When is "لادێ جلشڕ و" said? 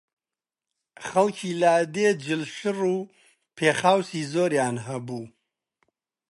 1.61-2.97